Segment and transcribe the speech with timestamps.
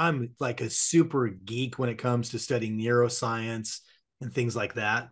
[0.00, 3.80] I'm like a super geek when it comes to studying neuroscience
[4.22, 5.10] and things like that.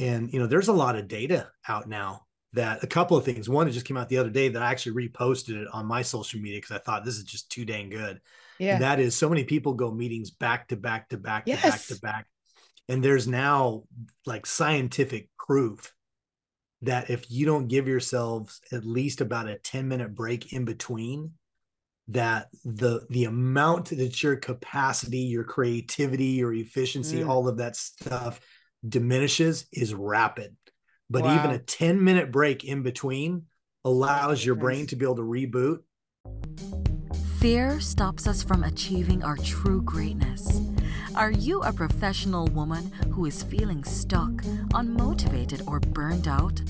[0.00, 2.22] And you know, there's a lot of data out now
[2.54, 3.46] that a couple of things.
[3.46, 6.00] One, it just came out the other day that I actually reposted it on my
[6.00, 8.22] social media because I thought this is just too dang good.
[8.58, 8.74] Yeah.
[8.74, 11.60] And that is so many people go meetings back to back to back yes.
[11.60, 12.26] to back to back.
[12.88, 13.82] And there's now
[14.24, 15.92] like scientific proof
[16.82, 21.32] that if you don't give yourselves at least about a 10 minute break in between,
[22.08, 27.28] that the the amount that your capacity, your creativity, your efficiency, mm.
[27.28, 28.40] all of that stuff
[28.86, 30.56] diminishes is rapid.
[31.10, 31.36] But wow.
[31.38, 33.44] even a 10 minute break in between
[33.84, 35.78] allows your brain to be able to reboot.
[37.38, 40.60] Fear stops us from achieving our true greatness.
[41.16, 44.32] Are you a professional woman who is feeling stuck,
[44.74, 46.60] unmotivated, or burned out?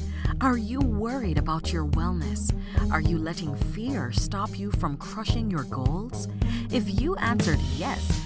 [0.41, 2.55] Are you worried about your wellness?
[2.93, 6.29] Are you letting fear stop you from crushing your goals?
[6.71, 8.26] If you answered yes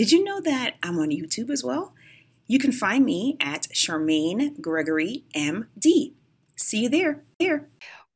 [0.00, 1.92] Did you know that I'm on YouTube as well?
[2.46, 6.14] You can find me at Charmaine Gregory MD.
[6.56, 7.22] See you there.
[7.38, 7.68] Here.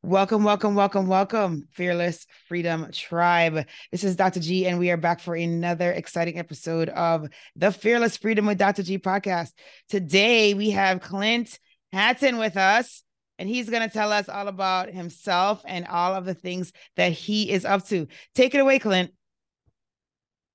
[0.03, 3.67] Welcome, welcome, welcome, welcome, Fearless Freedom Tribe.
[3.93, 4.41] This is Dr.
[4.41, 8.83] G, and we are back for another exciting episode of the Fearless Freedom with Dr.
[8.83, 9.51] G podcast.
[9.91, 11.59] Today, we have Clint
[11.93, 13.03] Hatton with us,
[13.39, 17.13] and he's going to tell us all about himself and all of the things that
[17.13, 18.07] he is up to.
[18.35, 19.11] Take it away, Clint.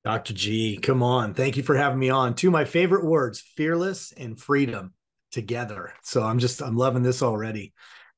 [0.10, 0.34] Dr.
[0.34, 1.36] G, come on.
[1.36, 2.34] Thank you for having me on.
[2.34, 4.92] Two of my favorite words, fearless and freedom
[5.32, 5.94] together.
[6.02, 7.74] So I'm just, I'm loving this already.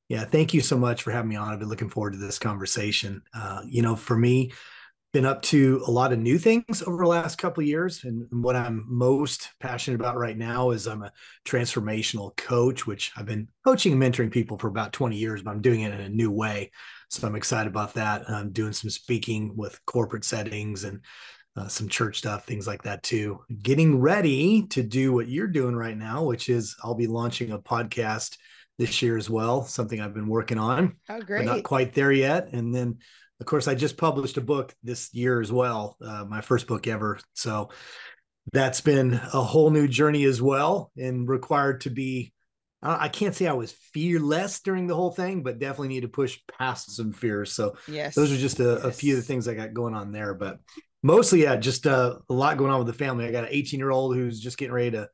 [0.08, 0.24] Yeah.
[0.24, 1.52] Thank you so much for having me on.
[1.52, 3.22] I've been looking forward to this conversation.
[3.34, 4.54] Uh, you know, for me,
[5.12, 8.26] been up to a lot of new things over the last couple of years and
[8.32, 11.12] what i'm most passionate about right now is i'm a
[11.44, 15.62] transformational coach which i've been coaching and mentoring people for about 20 years but i'm
[15.62, 16.72] doing it in a new way
[17.10, 21.02] so i'm excited about that i'm doing some speaking with corporate settings and
[21.56, 23.42] uh, some church stuff, things like that too.
[23.62, 27.60] Getting ready to do what you're doing right now, which is I'll be launching a
[27.60, 28.38] podcast
[28.78, 30.96] this year as well, something I've been working on.
[31.10, 31.46] Oh, great.
[31.46, 32.54] not quite there yet.
[32.54, 33.00] And then,
[33.40, 36.88] of course, I just published a book this year as well, uh, my first book
[36.88, 37.20] ever.
[37.34, 37.70] So
[38.54, 42.34] that's been a whole new journey as well and required to be.
[42.84, 46.40] I can't say I was fearless during the whole thing, but definitely need to push
[46.58, 47.54] past some fears.
[47.54, 48.84] So yes, those are just a, yes.
[48.84, 50.34] a few of the things I got going on there.
[50.34, 50.58] But
[51.04, 53.80] mostly yeah just uh, a lot going on with the family i got an 18
[53.80, 55.10] year old who's just getting ready to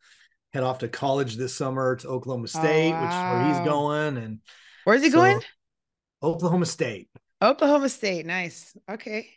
[0.53, 3.03] head off to college this summer to oklahoma state oh, wow.
[3.03, 4.39] which is where he's going and
[4.83, 5.41] where's he so, going
[6.23, 7.09] oklahoma state
[7.41, 9.29] oklahoma state nice okay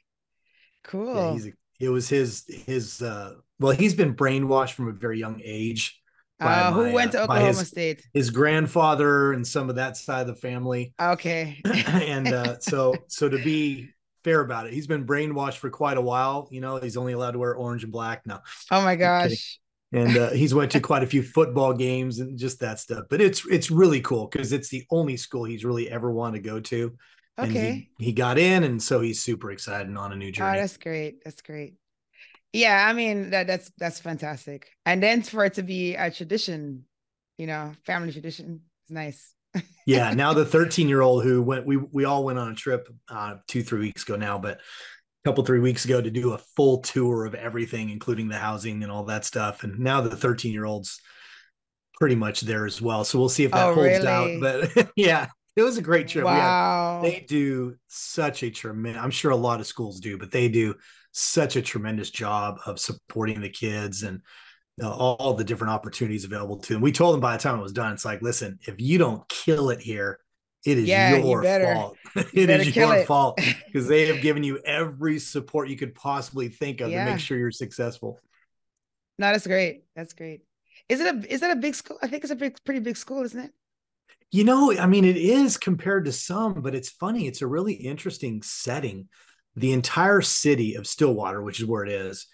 [0.84, 5.18] cool yeah, he's, it was his his uh well he's been brainwashed from a very
[5.18, 5.96] young age
[6.40, 8.02] uh, who my, went to uh, Oklahoma his, State?
[8.14, 10.94] His grandfather and some of that side of the family.
[10.98, 11.60] Okay.
[11.86, 13.90] and uh, so so to be
[14.24, 14.72] fair about it.
[14.72, 16.48] He's been brainwashed for quite a while.
[16.50, 18.42] You know, he's only allowed to wear orange and black now.
[18.70, 19.58] Oh my gosh.
[19.92, 23.04] And uh, he's went to quite a few football games and just that stuff.
[23.08, 26.48] But it's it's really cool because it's the only school he's really ever wanted to
[26.48, 26.96] go to.
[27.38, 27.88] Okay.
[27.98, 30.58] He, he, got in, and so he's super excited and on a new oh, journey.
[30.58, 31.24] Oh, that's great.
[31.24, 31.74] That's great.
[32.52, 34.70] Yeah, I mean that that's that's fantastic.
[34.84, 36.84] And then for it to be a tradition,
[37.38, 39.34] you know, family tradition, it's nice
[39.86, 42.88] yeah, now the 13 year old who went, we we all went on a trip
[43.08, 46.38] uh, two three weeks ago now, but a couple three weeks ago to do a
[46.38, 49.64] full tour of everything, including the housing and all that stuff.
[49.64, 51.00] And now the 13 year old's
[52.00, 53.04] pretty much there as well.
[53.04, 54.06] So we'll see if that oh, holds really?
[54.06, 54.40] out.
[54.40, 56.24] But yeah, it was a great trip.
[56.24, 57.00] Wow.
[57.02, 60.74] They do such a tremendous, I'm sure a lot of schools do, but they do
[61.12, 64.22] such a tremendous job of supporting the kids and
[64.82, 66.82] uh, all the different opportunities available to them.
[66.82, 69.26] We told them by the time it was done, it's like, listen, if you don't
[69.28, 70.18] kill it here,
[70.64, 71.96] it is yeah, your you fault.
[72.34, 73.06] it is your it.
[73.06, 77.04] fault because they have given you every support you could possibly think of yeah.
[77.04, 78.18] to make sure you're successful.
[79.18, 79.84] No, that's great.
[79.96, 80.42] That's great.
[80.88, 81.98] Is it a is that a big school?
[82.02, 83.52] I think it's a big, pretty big school, isn't it?
[84.32, 87.26] You know, I mean, it is compared to some, but it's funny.
[87.26, 89.08] It's a really interesting setting.
[89.56, 92.26] The entire city of Stillwater, which is where it is,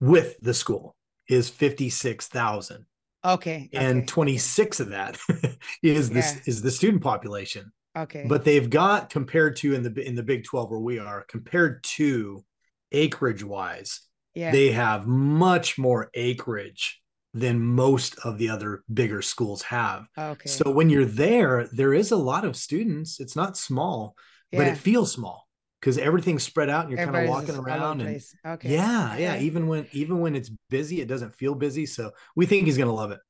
[0.00, 0.94] with the school
[1.30, 2.84] is 56,000.
[3.24, 3.68] Okay.
[3.72, 4.06] And okay.
[4.06, 5.18] 26 of that
[5.82, 6.14] is yeah.
[6.14, 7.72] this is the student population.
[7.96, 8.24] Okay.
[8.26, 11.82] But they've got compared to in the in the Big 12 where we are, compared
[11.96, 12.44] to
[12.92, 14.00] acreage wise,
[14.34, 14.50] Yeah.
[14.52, 17.00] They have much more acreage
[17.34, 20.06] than most of the other bigger schools have.
[20.18, 20.48] okay.
[20.48, 23.20] So when you're there, there is a lot of students.
[23.20, 24.16] It's not small,
[24.50, 25.46] but it feels small
[25.80, 28.22] because everything's spread out and you're kind of walking just all over around and.
[28.46, 28.70] Okay.
[28.70, 29.38] yeah, yeah.
[29.38, 31.86] Even when even when it's busy, it doesn't feel busy.
[31.86, 33.20] So we think he's gonna love it.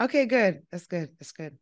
[0.00, 0.62] Okay, good.
[0.70, 1.10] That's good.
[1.18, 1.56] That's good.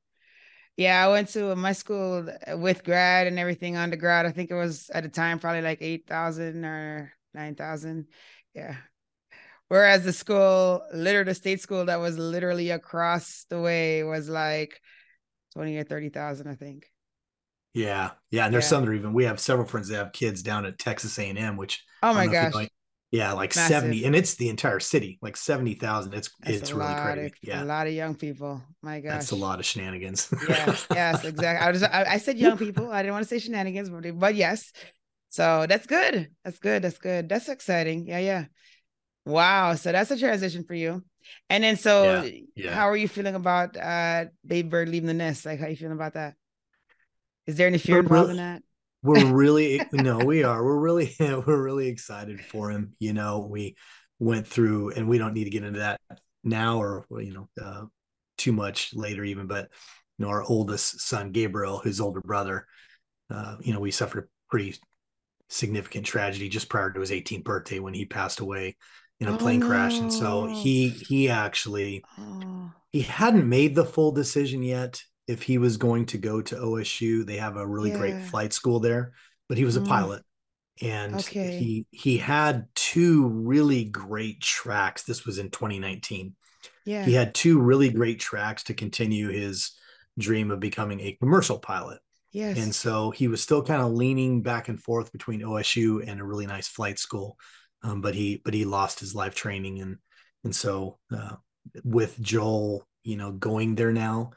[0.76, 4.26] Yeah, I went to my school uh, with grad and everything undergrad.
[4.26, 8.08] I think it was at the time probably like 8,000 or 9,000.
[8.54, 8.75] Yeah.
[9.69, 14.81] Whereas the school, literally the state school that was literally across the way was like
[15.54, 16.86] 20 or 30,000, I think.
[17.75, 18.44] Yeah, yeah.
[18.47, 18.69] And there's Yeah.
[18.71, 21.56] some that are even we have several friends that have kids down at Texas A&M,
[21.56, 22.62] which Oh my don't know if gosh.
[22.62, 22.69] know,
[23.11, 23.69] yeah, like Massive.
[23.69, 26.15] 70, and it's the entire city, like 70,000.
[26.15, 27.26] It's That's it's really crazy.
[27.26, 27.62] Of, Yeah.
[27.62, 28.62] A lot of young people.
[28.82, 29.12] My gosh.
[29.12, 30.32] That's a lot of shenanigans.
[30.49, 31.67] yes, yes, exactly.
[31.67, 32.91] I was I, I said young people.
[32.91, 34.73] I didn't want to say shenanigans, but, but yes.
[35.31, 36.31] So that's good.
[36.44, 36.82] That's good.
[36.82, 37.29] That's good.
[37.29, 38.06] That's exciting.
[38.06, 38.44] Yeah, yeah.
[39.27, 39.75] Wow.
[39.75, 41.03] So that's a transition for you.
[41.49, 42.75] And then so Yeah, yeah.
[42.75, 45.47] how are you feeling about uh baby bird leaving the nest?
[45.47, 46.35] Like how are you feeling about that?
[47.46, 48.62] Is there any fear involved in that?
[49.02, 50.64] we're really no we are.
[50.64, 53.76] We're really we're really excited for him you know we
[54.19, 56.00] went through and we don't need to get into that
[56.43, 57.85] now or you know uh,
[58.38, 59.69] too much later even but
[60.19, 62.67] you know our oldest son gabriel his older brother
[63.31, 64.76] uh, you know we suffered a pretty
[65.49, 68.76] significant tragedy just prior to his 18th birthday when he passed away
[69.20, 73.85] in a Oh, plane crash and so he he actually Oh, he hadn't made the
[73.85, 77.25] full decision yet if he was going to go to OSU.
[77.25, 79.12] They have a really great flight school there,
[79.49, 79.87] but he was a Mm.
[79.88, 80.23] pilot.
[80.82, 81.56] And Okay.
[81.59, 85.05] he he had two really great tracks.
[85.05, 86.35] This was in 2019.
[86.85, 87.05] yeah.
[87.05, 89.73] He had two really great tracks to continue his
[90.19, 92.00] dream of becoming a commercial pilot.
[92.32, 92.56] yes.
[92.56, 96.25] And so he was still kind of leaning back and forth between OSU and a
[96.25, 97.37] really nice flight school.
[97.82, 99.99] Um, but he but he lost his life training and
[100.44, 101.37] and so uh,
[101.85, 104.32] with Joel, you know, going there now,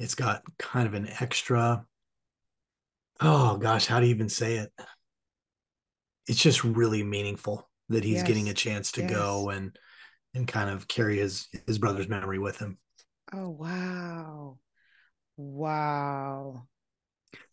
[0.00, 1.84] it's got kind of an extra.
[3.20, 4.72] Oh gosh, how do you even say it?
[6.26, 9.76] It's just really meaningful that he's getting a chance to go and
[10.34, 12.78] and kind of carry his his brother's memory with him.
[13.32, 14.58] oh wow.
[15.36, 16.66] Wow.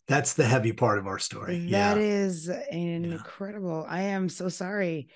[0.06, 1.56] That's the heavy part of our story.
[1.56, 1.94] yeah.
[1.94, 3.84] That is incredible.
[3.86, 5.08] I am so sorry.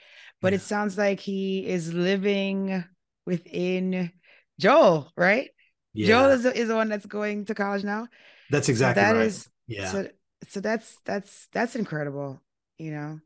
[0.43, 2.84] But it sounds like he is living
[3.25, 4.11] within
[4.58, 5.50] Joel, right?
[5.94, 6.06] Yeah.
[6.09, 8.09] Joel is the, is the one that's going to college now.
[8.50, 9.27] That's So exactly that right.
[9.27, 9.91] is- yeah.
[9.91, 10.09] So
[10.49, 12.41] so that's that's that's incredible,
[12.79, 13.21] you know.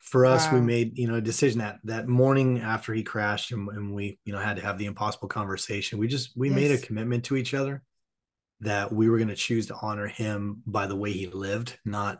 [0.00, 3.52] for us we um, made you know a decision that that morning after he crashed
[3.52, 6.70] and, and we you know had to have the impossible conversation we just we made
[6.70, 7.82] a commitment to each other
[8.60, 12.18] that we were going to choose to honor him by the way he lived not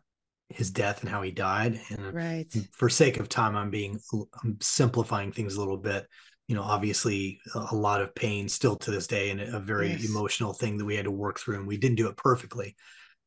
[0.50, 2.46] his death and how he died and Right.
[2.72, 3.98] for sake of time i'm being
[4.44, 6.06] i'm simplifying things a little bit
[6.50, 10.05] you know obviously a lot of pain still to this day and a very Yes.
[10.05, 12.75] emotional thing that we had to work through and we didn't do it perfectly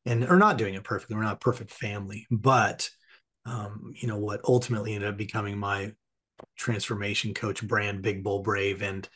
[0.05, 2.89] and are not doing it perfectly we're not a perfect family but
[3.45, 5.93] um, you know what ultimately ended up becoming my
[6.57, 9.07] transformation coach brand big bold brave and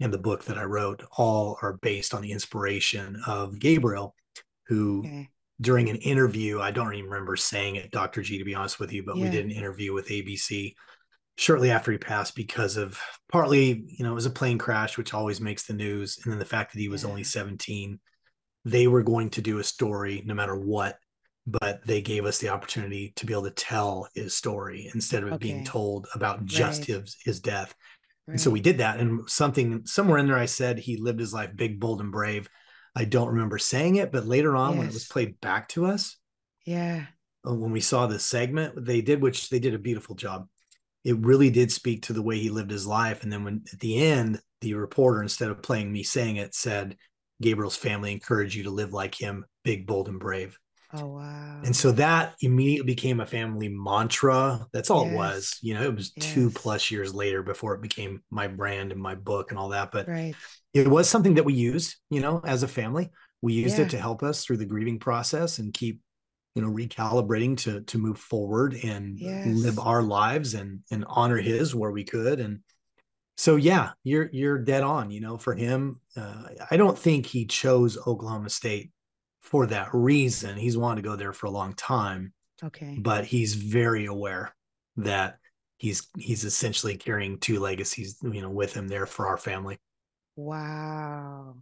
[0.00, 4.16] and the book that i wrote all are based on the inspiration of gabriel
[4.66, 5.30] who Okay.
[5.60, 8.92] during an interview i don't even remember saying it dr g to be honest with
[8.92, 10.74] you but we did an interview with abc
[11.36, 12.98] shortly after he passed because of
[13.30, 16.38] partly you know it was a plane crash which always makes the news and then
[16.38, 17.10] the fact that he was Yeah.
[17.10, 17.98] only 17
[18.64, 20.96] they were going to do a story no matter what
[21.46, 25.32] but they gave us the opportunity to be able to tell his story instead of
[25.32, 26.98] it being told about just Right.
[27.02, 27.74] his his death
[28.28, 31.34] and so we did that and something somewhere in there i said he lived his
[31.34, 32.48] life big bold and brave
[32.94, 36.16] i don't remember saying it but later on when it was played back to us
[36.64, 37.06] Yeah.
[37.46, 40.46] uh, when we saw this segment they did which they did a beautiful job
[41.04, 43.22] it really did speak to the way he lived his life.
[43.22, 46.96] And then when at the end the reporter instead of playing me saying it said
[47.42, 50.58] gabriel's family encouraged you to live like him big bold and brave.
[50.96, 51.60] Oh wow.
[51.64, 54.66] and so that immediately became a family mantra.
[54.72, 55.58] That's all it was.
[55.60, 59.14] You know it was two plus years later before it became my brand and my
[59.16, 59.90] book and all that.
[59.90, 60.34] But right.
[60.72, 63.10] it was something that we used you know as a family.
[63.42, 63.84] We used Yeah.
[63.86, 66.00] it to help us through the grieving process and keep
[66.54, 69.18] you know recalibrating to to move forward and
[69.54, 72.40] live our lives and and honor his where we could.
[72.40, 72.60] And
[73.36, 76.00] so yeah you're you're dead on you know for him.
[76.16, 78.90] Uh, i don't think he chose oklahoma state
[79.42, 80.56] for that reason.
[80.56, 82.32] He's wanted to go there for a long time
[82.62, 82.96] Okay.
[82.98, 84.54] but he's very aware
[84.96, 85.38] that
[85.76, 89.78] he's he's essentially carrying two legacies you know with him there for our family.
[90.36, 91.56] Wow.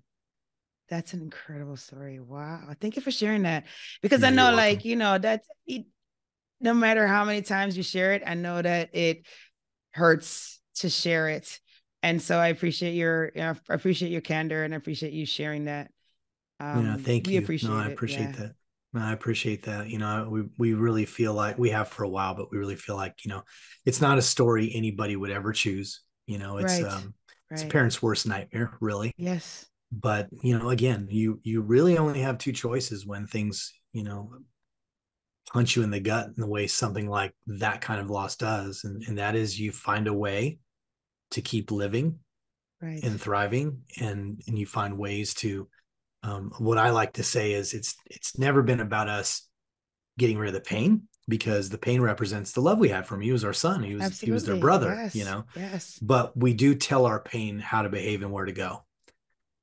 [0.88, 2.20] That's an incredible story.
[2.20, 2.68] Wow.
[2.80, 3.64] Thank you for sharing that.
[4.02, 4.56] Because Yeah, I know, welcome.
[4.56, 5.86] like, you know, that it,
[6.60, 9.26] no matter how many times you share it, I know that it
[9.92, 11.60] hurts to share it.
[12.02, 15.24] And so I appreciate your, you know, I appreciate your candor and I appreciate you
[15.24, 15.90] sharing that.
[16.60, 17.38] Um, yeah, thank you.
[17.38, 18.36] Appreciate no, I appreciate yeah.
[18.36, 18.54] that.
[18.92, 19.88] No, I appreciate that.
[19.88, 22.76] You know, we we really feel like we have for a while, but we really
[22.76, 23.42] feel like you know,
[23.86, 26.02] it's not a story anybody would ever choose.
[26.26, 26.92] You know, it's right.
[26.92, 27.12] um, right.
[27.50, 29.12] it's a parent's worst nightmare, really.
[29.16, 29.66] Yes.
[29.92, 34.32] But you know, again, you you really only have two choices when things you know
[35.52, 38.84] punch you in the gut in the way something like that kind of loss does,
[38.84, 40.58] and and that is you find a way
[41.32, 42.18] to keep living
[42.80, 43.02] right.
[43.04, 45.68] and thriving, and and you find ways to
[46.22, 49.46] um, what I like to say is it's it's never been about us
[50.18, 53.22] getting rid of the pain because the pain represents the love we had from him.
[53.22, 53.82] He was our son.
[53.82, 54.26] He was Absolutely.
[54.26, 55.14] he was their brother, yes.
[55.14, 55.44] you know.
[55.54, 55.98] Yes.
[56.00, 58.84] But we do tell our pain how to behave and where to go.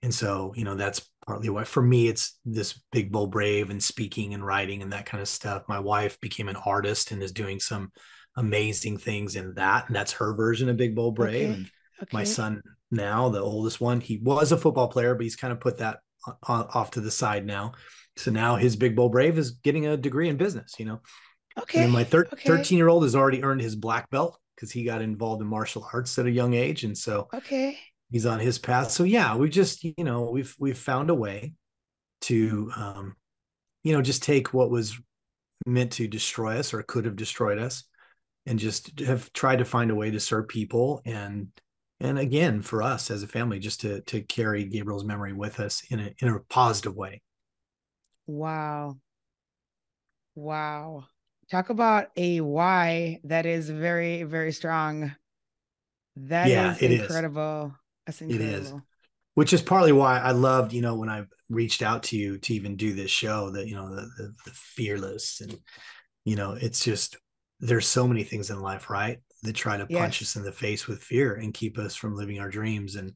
[0.01, 3.83] And so, you know, that's partly why for me it's this big bold brave and
[3.83, 5.63] speaking and writing and that kind of stuff.
[5.67, 7.91] My wife became an artist and is doing some
[8.35, 9.87] amazing things in that.
[9.87, 11.51] And that's her version of big bold brave.
[11.51, 11.65] Okay.
[12.01, 12.17] Okay.
[12.17, 15.59] My son now, the oldest one, he was a football player, but he's kind of
[15.59, 15.99] put that
[16.43, 17.73] off to the side now.
[18.15, 21.01] So now his big bold brave is getting a degree in business, you know.
[21.57, 21.83] Okay.
[21.83, 22.47] And my thir- okay.
[22.47, 25.87] 13 year old has already earned his black belt because he got involved in martial
[25.93, 26.83] arts at a young age.
[26.83, 27.77] And so okay.
[28.11, 28.91] He's on his path.
[28.91, 31.53] So yeah, we just, you know, we've we've found a way
[32.21, 33.15] to um,
[33.83, 34.99] you know, just take what was
[35.65, 37.83] meant to destroy us or could have destroyed us
[38.45, 41.47] and just have tried to find a way to serve people and
[41.99, 45.83] and again for us as a family just to to carry gabriel's memory with us
[45.89, 47.21] in a in a positive way.
[48.25, 48.97] Wow.
[50.35, 51.05] Wow.
[51.51, 55.15] Talk about a why that is very very strong.
[56.15, 57.71] That yeah, is incredible is.
[58.09, 58.73] That's incredible it is.
[59.35, 62.53] which is partly why i loved you know when i reached out to you to
[62.53, 65.57] even do this show that you know the, the, the fearless and
[66.25, 67.17] you know it's just
[67.59, 69.99] there's so many things in life right that try to yes.
[69.99, 72.95] punch us in the face with fear and keep us from living our dreams.
[72.95, 73.13] And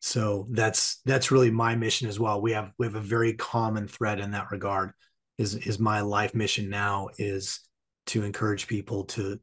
[0.00, 2.40] so that's that's really my mission as well.
[2.40, 4.92] We have we have a very common thread in that regard.
[5.38, 7.60] Is is my life mission now is
[8.06, 9.38] to encourage people to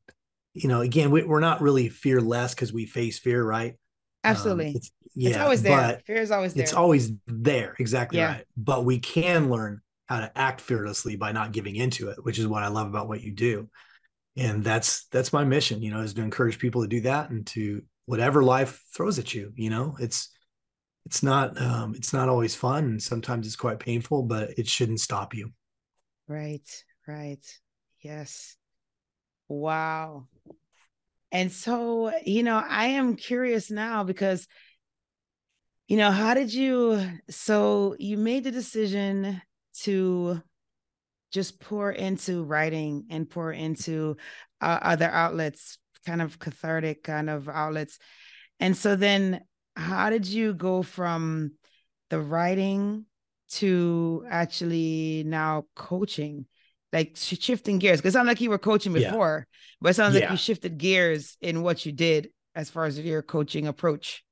[0.53, 3.75] you know again we, we're not really fearless because we face fear right
[4.23, 4.69] absolutely.
[4.69, 5.99] um, it's, yeah, it's always there.
[6.05, 6.63] fear is always there.
[6.63, 7.75] it's always there.
[7.79, 8.33] Exactly yeah.
[8.33, 8.45] right.
[8.57, 12.47] But we can learn how to act fearlessly by not giving into it which is
[12.47, 13.69] what i love about what you do.
[14.35, 17.45] And that's that's my mission you know is to encourage people to do that and
[17.47, 19.95] to whatever life throws at you you know?
[19.99, 20.29] It's
[21.05, 24.99] it's not um it's not always fun and sometimes it's quite painful but it shouldn't
[24.99, 25.51] stop you.
[26.27, 26.67] Right
[27.07, 27.45] right.
[28.01, 28.55] Yes.
[29.47, 30.27] Wow
[31.31, 34.47] and so you know i am curious now because
[35.87, 39.41] you know how did you so you made the decision
[39.73, 40.41] to
[41.31, 44.17] just pour into writing and pour into
[44.61, 47.99] uh, other outlets, kind of cathartic kind of outlets.
[48.59, 49.41] And so then,
[49.75, 51.53] how did you go from
[52.09, 53.05] the writing
[53.51, 56.45] to actually now coaching?
[56.91, 59.57] Like shifting gears, because it sounds like you were coaching before, yeah.
[59.79, 60.21] but it sounds yeah.
[60.21, 64.23] like you shifted gears in what you did as far as your coaching approach.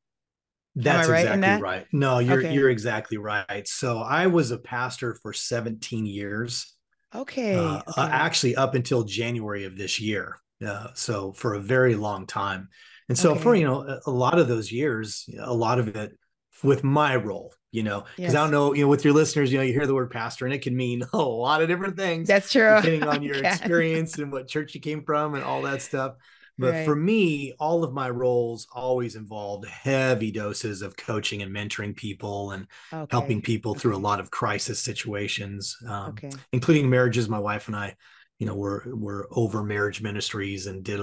[0.76, 1.62] That's right exactly that?
[1.62, 1.86] right.
[1.92, 2.54] No, you're okay.
[2.54, 3.68] you're exactly right.
[3.68, 6.78] So I was a pastor for 17 years
[7.14, 7.56] Okay.
[7.56, 8.02] Uh, okay.
[8.02, 10.38] Uh, actually, up until January of this year.
[10.66, 12.70] Uh, so for a very long time.
[13.10, 13.42] And so okay.
[13.42, 16.18] for, you know, a, a, lot of those years, a lot of it
[16.64, 18.36] with my role, you know, because yes.
[18.36, 20.46] I don't know, you know, with your listeners, you know, you hear the word pastor
[20.46, 22.28] and it can mean a lot of different things.
[22.28, 22.76] That's true.
[22.78, 26.16] Depending on your experience and what church you came from and all that stuff.
[26.60, 26.86] But right.
[26.86, 32.52] for me, all of my roles always involved heavy doses of coaching and mentoring people
[32.52, 33.08] and okay.
[33.12, 33.82] helping people okay.
[33.82, 36.16] through a lot of crisis situations, um,
[36.52, 37.30] including marriages.
[37.30, 37.96] My wife and I,
[38.40, 41.00] you know, were were over marriage ministries and did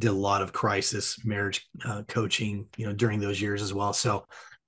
[0.00, 3.92] did a lot of crisis marriage uh, coaching, you know, during those years as well.
[3.92, 4.24] So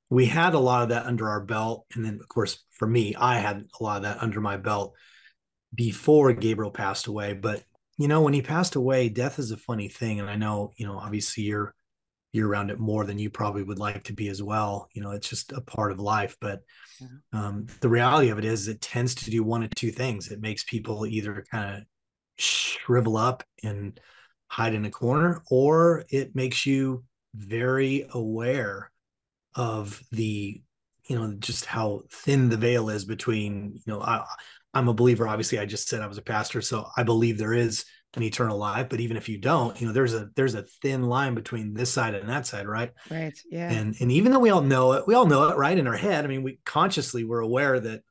[0.09, 3.15] we had a lot of that under our belt, and then of course for me,
[3.15, 4.95] I had a lot of that under my belt
[5.75, 7.33] before Gabriel passed away.
[7.33, 7.63] But
[7.99, 10.21] you know, when he passed away, death is a funny thing.
[10.21, 11.75] And I know, you know, obviously you're
[12.33, 14.89] you're around it more than you probably would like to be as well.
[14.93, 16.37] You know, it's just a part of life.
[16.41, 16.61] But
[17.33, 20.31] um, the reality of it is it tends to do one of two things.
[20.31, 21.83] It makes people either kind of
[22.39, 23.99] shrivel up and
[24.49, 28.91] hide in a corner, or it makes you very aware
[29.57, 30.63] of the
[31.09, 34.25] you know just how thin the veil is between you know I,
[34.75, 35.27] I'm a believer.
[35.27, 38.59] Obviously, I just said I was a pastor, so I believe there is an eternal
[38.59, 38.89] life.
[38.89, 41.93] But even if you don't, you know, there's a there's a thin line between this
[41.93, 42.93] side and that side, right?
[43.11, 43.39] Right.
[43.51, 43.71] Yeah.
[43.71, 45.79] And and even though we all know it, we all know it, right?
[45.79, 46.25] In our head.
[46.25, 48.03] I mean, we consciously we're aware that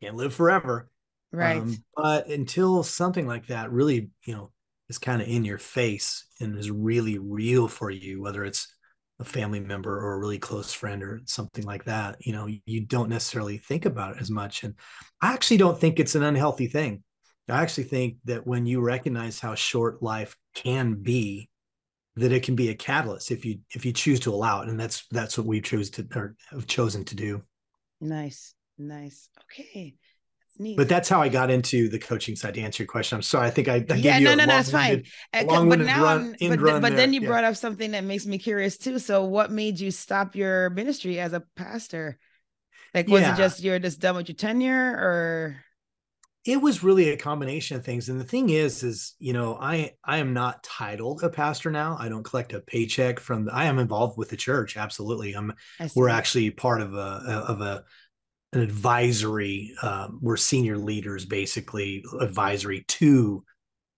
[0.00, 0.90] can't live forever.
[1.30, 1.58] Right.
[1.58, 4.50] Um, but until something like that really, you know,
[4.88, 8.74] is kind of in your face and is really real for you, whether it's
[9.22, 12.80] a family member or a really close friend or something like that, you know, you
[12.80, 14.64] don't necessarily think about it as much.
[14.64, 14.74] And
[15.20, 17.02] I actually don't think it's an unhealthy thing.
[17.48, 21.50] I actually think that when you recognize how short life can be,
[22.16, 24.68] that it can be a catalyst if you if you choose to allow it.
[24.68, 27.42] And that's that's what we choose to or have chosen to do.
[28.00, 28.54] Nice.
[28.78, 29.28] Nice.
[29.42, 29.96] Okay.
[30.58, 30.76] Neat.
[30.76, 33.16] But that's how I got into the coaching side to answer your question.
[33.16, 33.46] I'm sorry.
[33.46, 35.04] I think I, I yeah, no, no, no, it's fine.
[35.32, 37.28] Uh, but now, run, but, but then you yeah.
[37.28, 38.98] brought up something that makes me curious too.
[38.98, 42.18] So, what made you stop your ministry as a pastor?
[42.94, 43.34] Like, was yeah.
[43.34, 45.64] it just you're just done with your tenure, or?
[46.44, 48.08] It was really a combination of things.
[48.08, 51.96] And the thing is, is you know, I I am not titled a pastor now.
[51.98, 53.46] I don't collect a paycheck from.
[53.46, 54.76] The, I am involved with the church.
[54.76, 55.54] Absolutely, I'm.
[55.94, 57.84] We're actually part of a of a
[58.52, 63.42] an advisory um, we're senior leaders basically advisory to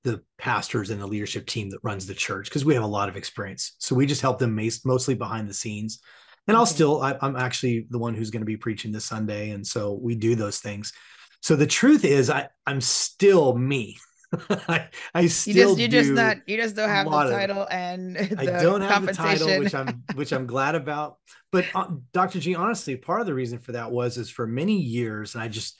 [0.04, 3.08] the pastors and the leadership team that runs the church because we have a lot
[3.08, 3.75] of experience.
[3.78, 6.00] So we just help them mostly behind the scenes.
[6.46, 9.50] And i'll still I, i'm actually the one who's going to be preaching this sunday
[9.50, 10.92] and so we do those things.
[11.40, 13.96] So the truth is i i'm still me
[14.69, 18.17] I, I still you just you just not you just don't have the title and
[18.38, 21.19] I don't have the title, which I'm which I'm glad about.
[21.53, 22.41] But uh, Dr.
[22.41, 25.49] G, honestly, part of the reason for that was is for many years, and I
[25.49, 25.79] just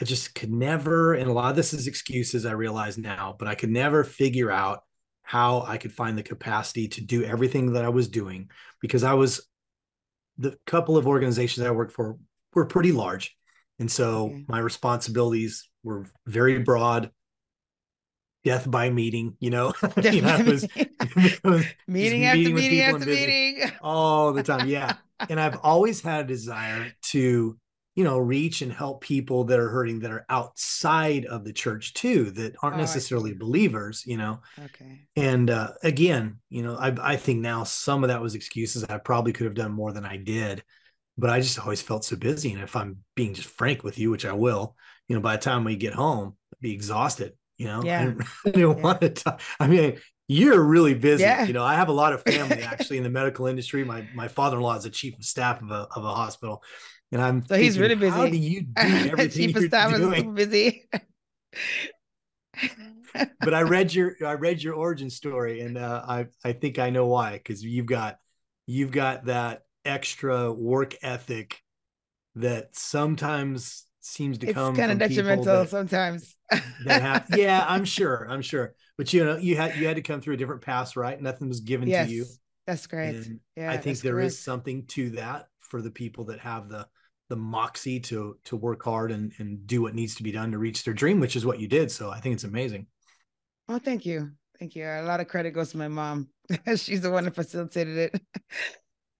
[0.00, 3.48] I just could never, and a lot of this is excuses I realize now, but
[3.48, 4.82] I could never figure out
[5.22, 9.14] how I could find the capacity to do everything that I was doing because I
[9.14, 9.46] was
[10.38, 12.16] the couple of organizations I worked for
[12.54, 13.36] were pretty large.
[13.78, 14.44] And so okay.
[14.48, 17.10] my responsibilities were very broad
[18.46, 19.72] death by meeting, you know,
[20.02, 20.68] you know was,
[21.42, 24.68] was meeting after meeting after meeting all the time.
[24.68, 24.94] Yeah.
[25.28, 27.58] and I've always had a desire to,
[27.96, 31.94] you know, reach and help people that are hurting that are outside of the church
[31.94, 34.38] too, that aren't oh, necessarily believers, you know.
[34.64, 35.00] Okay.
[35.16, 38.84] And uh, again, you know, I, I think now some of that was excuses.
[38.84, 40.62] I probably could have done more than I did,
[41.18, 42.52] but I just always felt so busy.
[42.52, 44.76] And if I'm being just frank with you, which I will,
[45.08, 48.00] you know, by the time we get home, I'd be exhausted you know yeah.
[48.00, 48.66] i didn't yeah.
[48.66, 49.40] want to talk.
[49.60, 51.44] i mean you're really busy yeah.
[51.44, 54.28] you know i have a lot of family actually in the medical industry my my
[54.28, 56.62] father-in-law is the chief of staff of a, of a hospital
[57.12, 59.94] and i'm so thinking, he's really busy how do you do everything chief of staff
[59.94, 60.36] doing?
[60.36, 60.88] is busy
[63.40, 66.90] but i read your i read your origin story and uh, i i think i
[66.90, 68.18] know why because you've got
[68.66, 71.60] you've got that extra work ethic
[72.34, 76.36] that sometimes seems to it's come kind of detrimental that, sometimes.
[76.86, 78.74] have, yeah i'm sure i'm sure.
[78.96, 81.20] But you know you had you had to come through a different path right?
[81.20, 82.24] Nothing was given yes, to you.
[82.66, 83.16] That's great.
[83.16, 84.28] And yeah i think there correct.
[84.28, 86.86] is something to that for the people that have the
[87.28, 90.58] the moxie to to work hard and and do what needs to be done to
[90.58, 91.90] reach their dream which is what you did.
[91.90, 92.86] So i think it's amazing.
[93.68, 94.30] Well thank you.
[94.60, 94.86] Thank you.
[94.86, 96.28] A lot of credit goes to my mom.
[96.76, 98.20] She's the one that facilitated it.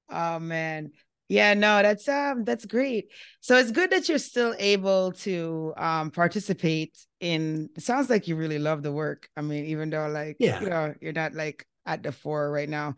[0.09, 0.92] Oh man
[1.28, 3.10] yeah, no, that's um that's great.
[3.40, 8.36] So it's good that you're still able to um participate in it sounds like you
[8.36, 9.28] really love the work.
[9.36, 10.60] I mean, even though like yeah.
[10.60, 12.96] you know, you're not like at the fore right now.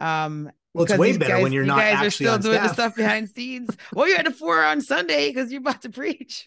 [0.00, 1.76] Um well, it's way better guys, when you're not.
[1.76, 2.68] You guys are still doing staff.
[2.68, 3.70] the stuff behind scenes.
[3.92, 6.46] well, you're at the fore on Sunday because you're about to preach.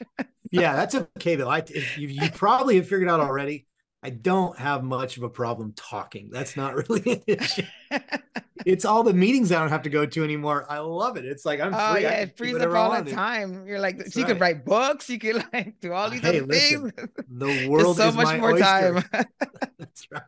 [0.52, 1.50] yeah, that's okay though.
[1.50, 1.64] I
[1.96, 3.66] you, you probably have figured out already.
[4.08, 6.30] I don't have much of a problem talking.
[6.32, 7.64] That's not really an issue.
[8.66, 10.66] it's all the meetings I don't have to go to anymore.
[10.70, 11.26] I love it.
[11.26, 12.04] It's like I'm oh, free.
[12.04, 13.68] Yeah, it frees up all the time.
[13.68, 14.30] You're like, That's you right.
[14.30, 15.10] could write books.
[15.10, 17.10] You could like do all these hey, other listen, things.
[17.28, 18.64] The world There's so much more oyster.
[18.64, 19.04] time.
[19.78, 20.22] That's right.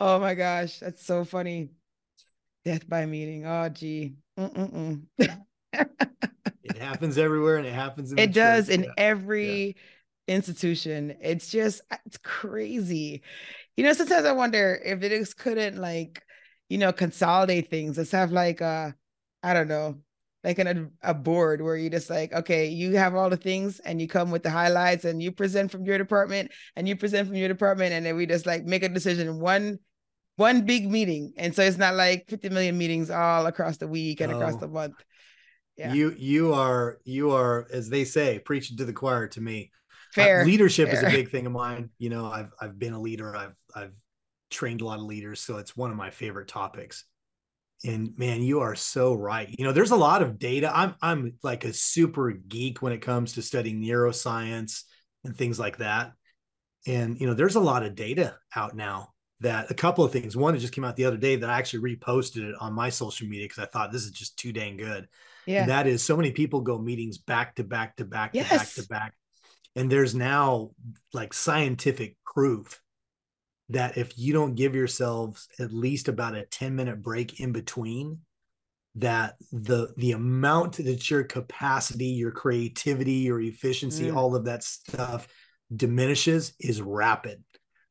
[0.00, 1.68] Oh my gosh, that's so funny.
[2.64, 3.44] Death by meeting.
[3.44, 4.14] Oh gee.
[4.38, 5.36] it
[6.78, 8.14] happens everywhere, and it happens.
[8.16, 8.90] it does in yeah.
[8.96, 9.66] every.
[9.66, 9.82] Yeah
[10.30, 11.16] institution.
[11.20, 13.22] It's just uh, it's crazy.
[13.76, 16.22] You know, sometimes I wonder if it just couldn't like,
[16.68, 17.98] you know, consolidate things.
[17.98, 18.94] Let's have like a,
[19.42, 19.96] I don't know,
[20.44, 24.00] like an, a board where you just like, okay, you have all the things and
[24.00, 27.36] you come with the highlights and you present from your department and you present from
[27.36, 29.78] your department and then we just like make a decision one
[30.36, 31.34] one big meeting.
[31.36, 34.36] And so it's not like 50 million meetings all across the week and oh.
[34.36, 34.94] across the month.
[35.76, 35.92] Yeah.
[35.92, 39.70] You you are you are as they say preaching to the choir to me
[40.14, 40.42] Fair.
[40.42, 40.98] Uh, leadership Fair.
[40.98, 41.90] is a big thing of mine.
[41.98, 43.36] You know, I've I've been a leader.
[43.36, 43.92] I've I've
[44.50, 47.04] trained a lot of leaders, so it's one of my favorite topics.
[47.84, 49.48] And man, you are so right.
[49.56, 50.70] You know, there's a lot of data.
[50.74, 54.82] I'm I'm like a super geek when it comes to studying neuroscience
[55.24, 56.12] and things like that.
[56.86, 60.36] And you know, there's a lot of data out now that a couple of things.
[60.36, 62.90] One, it just came out the other day that I actually reposted it on my
[62.90, 65.08] social media because I thought this is just too dang good.
[65.46, 65.62] Yeah.
[65.62, 68.48] And that is so many people go meetings back to back to back yes.
[68.48, 69.14] to back to back
[69.76, 70.70] and there's now
[71.12, 72.80] like scientific proof
[73.68, 78.20] that if you don't give yourselves at least about a 10 minute break in between,
[78.96, 84.16] that the the amount that your capacity, your creativity, your efficiency, Mm.
[84.16, 85.28] all of that stuff
[85.74, 87.42] diminishes is rapid.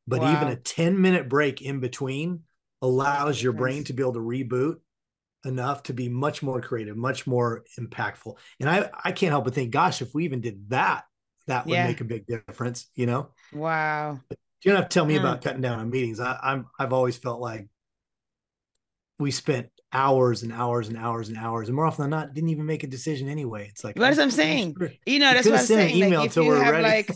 [0.06, 0.28] But Wow.
[0.32, 2.44] even a 10 minute break in between
[2.82, 4.76] allows your brain to be able to reboot
[5.44, 8.36] enough to be much more creative, much more impactful.
[8.60, 11.04] And I I can't help but think, gosh, if we even did that,
[11.46, 11.86] that would Yeah.
[11.86, 13.30] make a big difference, you know?
[13.52, 14.20] Wow.
[14.62, 15.20] You don't have to tell me Mm.
[15.20, 16.20] about cutting down on meetings.
[16.20, 17.66] I, I'm I've always felt like
[19.18, 22.50] we spent hours and hours and hours and hours, and more often than not, didn't
[22.50, 23.68] even make a decision anyway.
[23.68, 24.76] It's like That's what I'm I'm saying.
[25.06, 25.96] You know, that's what I'm saying.
[25.96, 26.84] email Like, if you we're have ready.
[26.84, 27.10] like,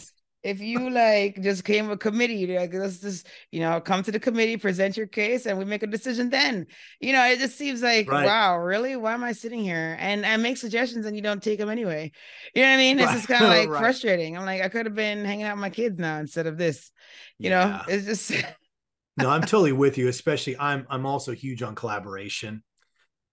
[0.45, 4.21] if you like just came a committee, like let's just, you know, come to the
[4.21, 6.67] committee, present your case, and we make a decision then.
[7.01, 8.25] You know, it just seems like, Right.
[8.25, 8.95] wow, really?
[8.97, 9.97] Why am I sitting here?
[9.99, 12.13] And I make suggestions and you don't take them anyway.
[12.55, 12.99] You know what I mean?
[13.01, 13.17] It's Right.
[13.17, 13.77] just kind of like Right.
[13.77, 14.37] frustrating.
[14.37, 16.93] I'm like, I could have been hanging out with my kids now instead of this.
[17.39, 18.31] You know, it's just
[19.17, 20.09] no, I'm totally with you.
[20.09, 22.63] Especially, I'm I'm also huge on collaboration.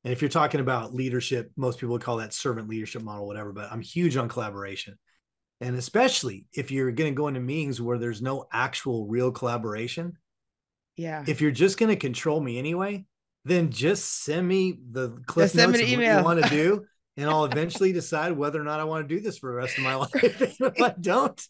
[0.03, 3.51] And if you're talking about leadership, most people would call that servant leadership model, whatever.
[3.53, 4.97] But I'm huge on collaboration,
[5.61, 10.17] and especially if you're going to go into meetings where there's no actual real collaboration.
[10.97, 11.23] yeah.
[11.27, 13.05] If you're just going to control me anyway,
[13.45, 16.17] then just send me the me notes of what email.
[16.17, 16.85] you want to do,
[17.17, 19.77] and I'll eventually decide whether or not I want to do this for the rest
[19.77, 20.09] of my life.
[20.15, 21.41] if I don't,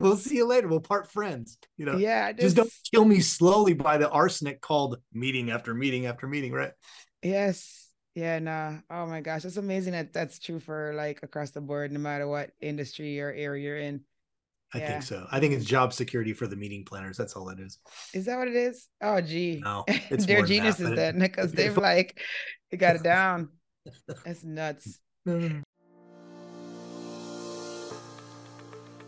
[0.00, 0.66] we'll see you later.
[0.68, 1.58] We'll part friends.
[1.76, 2.26] You know, yeah.
[2.26, 6.52] I just don't kill me slowly by the arsenic called meeting after meeting after meeting,
[6.52, 6.72] right?
[7.22, 7.91] Yes.
[8.14, 8.74] Yeah, nah.
[8.90, 9.44] Oh my gosh.
[9.44, 13.30] It's amazing that that's true for like across the board, no matter what industry or
[13.32, 14.02] area you're in.
[14.74, 14.86] I Yeah.
[14.88, 15.26] think so.
[15.30, 17.16] I think it's job security for the meeting planners.
[17.16, 17.78] That's all it is.
[18.14, 18.88] Is that what it is?
[19.02, 19.60] Oh gee.
[19.64, 22.20] No, it's They're more than that, geniuses but it- then because they've like
[22.70, 23.48] they got it down.
[24.24, 24.98] That's nuts.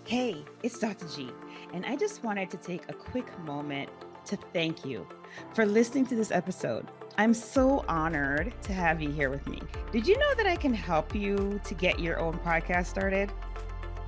[0.06, 1.08] Hey, it's Dr.
[1.08, 1.30] G,
[1.72, 3.88] and I just wanted to take a quick moment
[4.26, 5.06] to thank you
[5.54, 6.86] for listening to this episode.
[7.16, 9.62] I'm so honored to have you here with me.
[9.92, 13.30] Did you know that I can help you to get your own podcast started?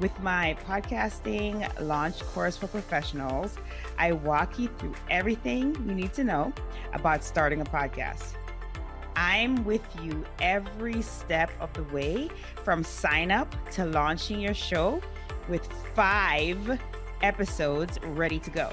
[0.00, 3.58] With my podcasting launch course for professionals,
[3.96, 6.52] I walk you through everything you need to know
[6.94, 8.34] about starting a podcast.
[9.14, 12.28] I'm with you every step of the way
[12.64, 15.00] from sign up to launching your show
[15.48, 15.64] with
[15.94, 16.80] five
[17.22, 18.72] episodes ready to go.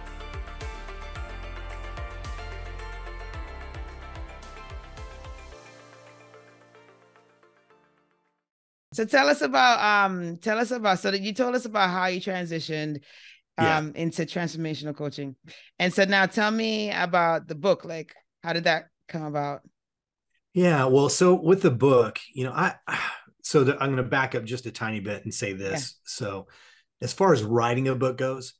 [8.93, 12.07] So tell us about um tell us about so that you told us about how
[12.07, 13.01] you transitioned
[13.57, 13.77] Yeah.
[13.77, 15.35] um into transformational coaching.
[15.79, 19.61] And so now tell me about the book like how did that come about?
[20.53, 22.75] Yeah, well, so with the book, you know, I
[23.43, 25.95] so the, I'm going to back up just a tiny bit and say this.
[26.05, 26.47] So,
[27.01, 28.53] as far as writing a book goes,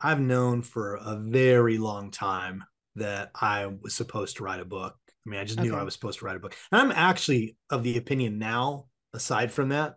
[0.00, 2.64] I've known for a very long time
[2.96, 4.94] that I was supposed to write a book.
[5.26, 6.54] I mean, I just knew I was supposed to write a book.
[6.70, 8.86] And I'm actually of the opinion now,
[9.18, 9.96] aside from that,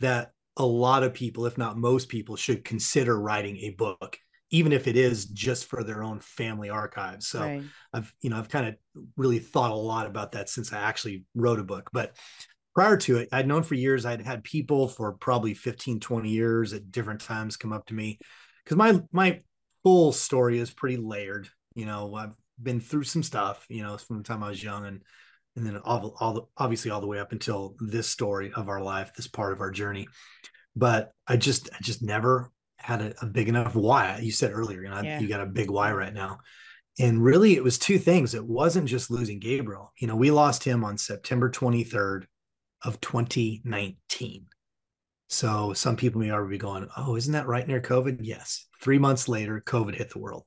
[0.00, 4.18] that a lot of people, if not most people, should consider writing a book,
[4.50, 7.26] even if it is just for their own family archives.
[7.26, 7.62] So, right.
[7.94, 8.74] I've you know I've kind of
[9.16, 11.88] really thought a lot about that since I actually wrote a book.
[11.90, 12.16] But
[12.74, 16.74] prior to it, I'd known for years I'd had people for probably 15, 20 years
[16.74, 18.18] at different times come up to me
[18.62, 19.40] because my my
[19.82, 21.48] full story is pretty layered.
[21.74, 24.84] You know, I've been through some stuff, you know, from the time I was young
[24.84, 25.02] and
[25.56, 28.80] and then all, all the, obviously all the way up until this story of our
[28.82, 30.08] life, this part of our journey.
[30.76, 34.18] But I just I just never had a, a big enough why.
[34.20, 35.20] You said earlier, you know, Yeah.
[35.20, 36.40] you got a big why right now.
[36.98, 38.34] And really, it was two things.
[38.34, 39.92] It wasn't just losing Gabriel.
[39.98, 42.24] You know, we lost him on September 23rd
[42.84, 44.46] of 2019.
[45.28, 48.18] So some people may already be going, oh, isn't that right near COVID?
[48.20, 48.66] Yes.
[48.80, 50.44] Three months later, COVID hit the world.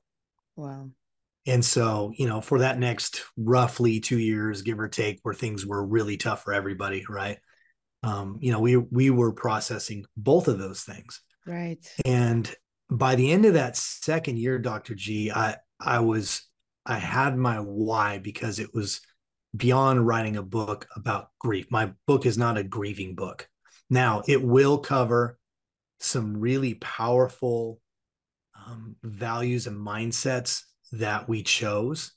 [0.56, 0.90] Wow.
[1.48, 5.64] And so, you know, for that next roughly two years, give or take, where things
[5.64, 7.38] were really tough for everybody, right?
[8.02, 11.22] Um, you know, we we were processing both of those things.
[11.46, 11.84] Right.
[12.04, 12.54] And
[12.90, 14.94] by the end of that second year, Dr.
[14.94, 16.42] G, I I was
[16.84, 19.00] I had my why because it was
[19.56, 21.66] beyond writing a book about grief.
[21.70, 23.48] My book is not a grieving book.
[23.88, 25.38] Now, it will cover
[25.98, 27.80] some really powerful
[28.54, 32.12] um, values and mindsets that we chose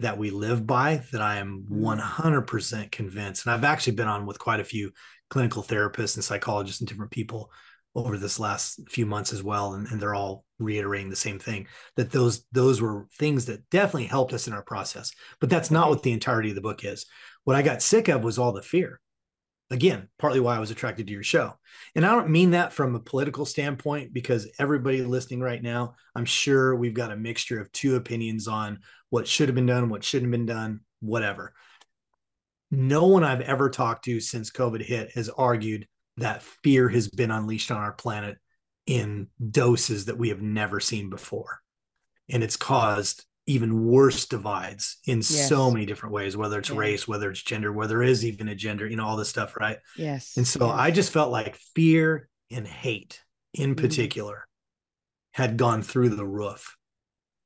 [0.00, 1.98] that we live by that I am 100%
[2.46, 2.82] mm-hmm.
[2.90, 3.44] convinced.
[3.44, 4.90] And I've actually been on with quite a few
[5.28, 7.50] clinical therapists and psychologists and different people
[7.94, 9.74] over this last few months as well.
[9.74, 14.06] And, and they're all reiterating the same thing that those those were things that definitely
[14.06, 15.12] helped us in our process.
[15.38, 17.06] But that's not what the entirety of the book is.
[17.44, 19.00] What I got sick of was all the fear.
[19.72, 21.54] Again, partly why I was attracted to your show.
[21.94, 26.24] And I don't mean that from a political standpoint, because everybody listening right now, I'm
[26.24, 28.80] sure we've got a mixture of two opinions on
[29.10, 31.54] what should have been done, what shouldn't have been done, whatever.
[32.72, 37.30] No one I've ever talked to since COVID hit has argued that fear has been
[37.30, 38.38] unleashed on our planet
[38.86, 41.60] in doses that we have never seen before.
[42.28, 45.48] And it's caused even worse divides in yes.
[45.48, 46.76] so many different ways, whether it's yeah.
[46.76, 49.56] race, whether it's gender, whether there is even a gender, you know, all this stuff,
[49.56, 49.78] right?
[49.96, 50.36] Yes.
[50.36, 50.76] And so yes.
[50.78, 53.20] I just felt like fear and hate
[53.54, 53.84] in mm-hmm.
[53.84, 54.46] particular
[55.32, 56.76] had gone through the roof.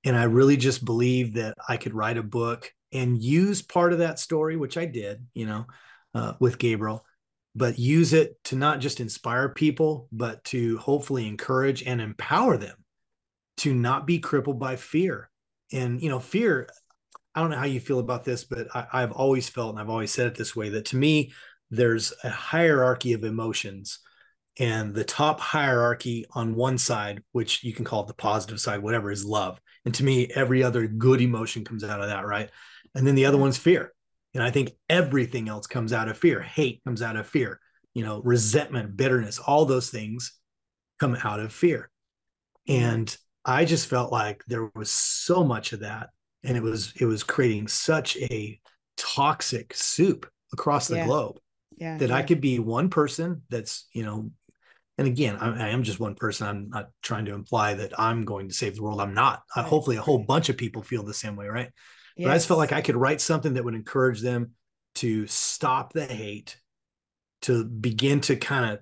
[0.04, 4.00] And I really just believed that I could write a book and use part of
[4.00, 5.66] that story, which I did, you know,
[6.14, 7.04] uh, with Gabriel,
[7.54, 12.76] but use it to not just inspire people, but to hopefully encourage and empower them
[13.58, 15.30] to not be crippled by fear.
[15.72, 16.68] And, you know, fear,
[17.34, 19.90] I don't know how you feel about this, but I, have always felt, and I've
[19.90, 21.32] always said it this way, that to me,
[21.70, 23.98] there's a hierarchy of emotions.
[24.60, 29.10] And the top hierarchy on one side, which you can call the positive side, whatever,
[29.10, 29.60] is love.
[29.84, 32.50] And to me, every other good emotion comes out of that, right?
[32.94, 33.92] And then the other one's fear.
[34.32, 36.40] And I think everything else comes out of fear.
[36.40, 37.60] Hate comes out of fear.
[37.94, 40.32] You know, resentment, bitterness, all those things
[41.00, 41.90] come out of fear.
[42.68, 46.10] And I just felt like there was so much of that.
[46.42, 48.60] And it was it was creating such a
[48.96, 51.06] toxic soup across the yeah.
[51.06, 51.38] globe
[51.76, 52.16] yeah, that yeah.
[52.16, 54.30] I could be one person that's, you know,
[54.96, 56.46] and again, I, I, am just one person.
[56.46, 59.00] I'm not trying to imply that I'm going to save the world.
[59.00, 59.42] I'm not.
[59.56, 59.68] Uh, right.
[59.68, 61.70] hopefully, a whole bunch of people feel the same way, right?
[62.16, 62.26] Yes.
[62.26, 64.52] But I just felt like I could write something that would encourage them
[64.96, 66.60] to stop the hate,
[67.42, 68.78] to begin to kind of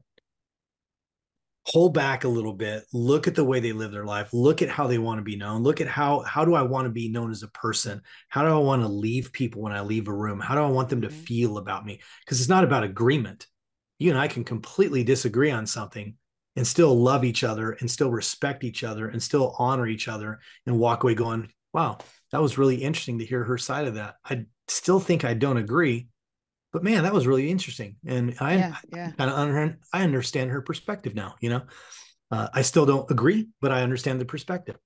[1.70, 4.68] pull back a little bit, look at the way they live their life, look at
[4.68, 7.08] how they want to be known, look at how how do I want to be
[7.08, 8.02] known as a person?
[8.28, 10.40] How do I want to leave people when I leave a room?
[10.40, 11.24] How do I want them to mm-hmm.
[11.24, 12.00] feel about me?
[12.24, 13.46] Because it's not about agreement.
[13.98, 16.16] You and I can completely disagree on something
[16.56, 20.40] and still love each other and still respect each other and still honor each other
[20.66, 21.98] and walk away going, wow,
[22.30, 24.16] that was really interesting to hear her side of that.
[24.24, 26.08] I still think I don't agree,
[26.72, 27.96] but man, that was really interesting.
[28.06, 29.10] And I, yeah, yeah.
[29.12, 31.62] kind of under, I understand her perspective now, you know,
[32.30, 34.76] uh, I still don't agree, but I understand the perspective.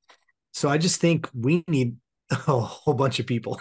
[0.52, 1.96] So I just think we need
[2.30, 3.60] a whole bunch of people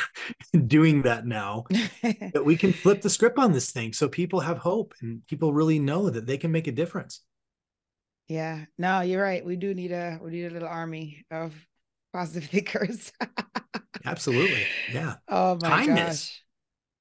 [0.66, 1.66] doing that now
[2.02, 5.52] that we can flip the script on this thing so people have hope and people
[5.52, 7.20] really know that they can make a difference.
[8.28, 9.44] Yeah, no, you're right.
[9.44, 11.54] We do need a we need a little army of
[12.12, 13.12] positive thinkers.
[14.04, 14.66] Absolutely.
[14.92, 15.14] Yeah.
[15.28, 16.28] Oh my kindness.
[16.28, 16.42] gosh.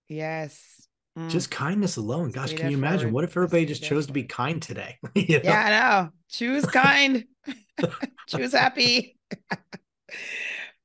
[0.08, 0.88] Yes.
[1.18, 1.30] Mm.
[1.30, 2.32] Just kindness alone.
[2.32, 3.00] Gosh, can you imagine?
[3.00, 3.14] Forward.
[3.14, 4.08] What if everybody just chose forward.
[4.08, 4.98] to be kind today?
[5.16, 5.42] you know?
[5.44, 6.10] Yeah, I know.
[6.30, 7.26] Choose kind.
[8.28, 9.18] choose happy.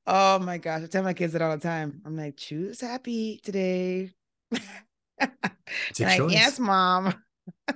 [0.07, 0.81] oh my gosh.
[0.83, 2.01] I tell my kids that all the time.
[2.05, 4.11] I'm like, choose happy today.
[4.51, 6.31] it's a choice.
[6.31, 7.13] yes, mom.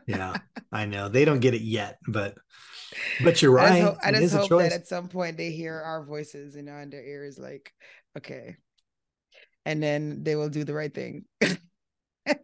[0.08, 0.34] yeah,
[0.72, 1.10] I know.
[1.10, 2.36] They don't get it yet, but
[3.24, 3.72] but you're right.
[3.72, 6.64] I just hope, I just hope that at some point they hear our voices, you
[6.64, 7.72] know, in their ears, like,
[8.18, 8.56] okay.
[9.68, 11.26] And then they will do the right thing.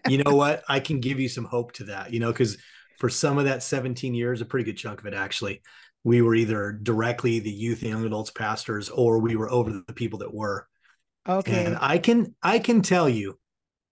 [0.08, 0.62] you know what?
[0.68, 2.58] I can give you some hope to that, you know, because
[3.00, 5.62] for some of that 17 years, a pretty good chunk of it actually,
[6.04, 9.94] we were either directly the youth and young adults pastors or we were over the
[9.94, 10.68] people that were.
[11.28, 11.66] Okay.
[11.66, 13.40] And I can I can tell you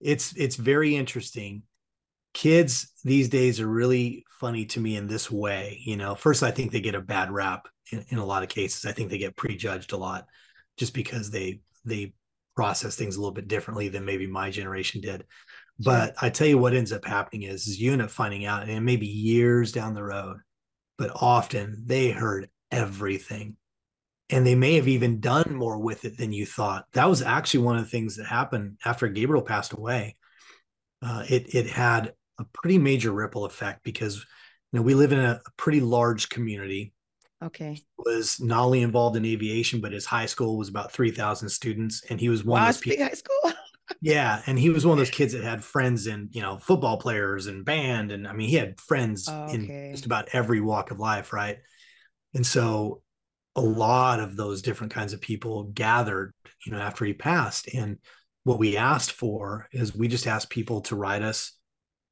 [0.01, 1.63] it's it's very interesting
[2.33, 5.79] kids these days are really funny to me in this way.
[5.85, 8.49] You know, first, I think they get a bad rap in, in a lot of
[8.49, 8.83] cases.
[8.83, 10.25] I think they get prejudged a lot
[10.75, 12.13] just because they they
[12.55, 15.25] process things a little bit differently than maybe my generation did.
[15.79, 18.67] But I tell you what ends up happening is, is you end up finding out,
[18.67, 20.37] and maybe years down the road,
[20.97, 23.57] but often they heard everything.
[24.29, 26.85] And they may have even done more with it than you thought.
[26.93, 30.15] That was actually one of the things that happened after Gabriel passed away.
[31.01, 34.17] Uh, it it had a pretty major ripple effect because
[34.71, 36.93] you know we live in a, a pretty large community.
[37.43, 37.81] Okay.
[37.97, 42.03] Was not only involved in aviation, but his high school was about three thousand students,
[42.09, 43.53] and he was one wow, of those big high school.
[44.01, 46.97] yeah, and he was one of those kids that had friends in you know football
[46.97, 49.53] players and band, and I mean he had friends okay.
[49.55, 51.57] in just about every walk of life, right?
[52.33, 53.01] And so
[53.55, 56.33] a lot of those different kinds of people gathered,
[56.65, 57.97] you know, after he passed, and
[58.43, 61.53] what we asked for is we just asked people to write us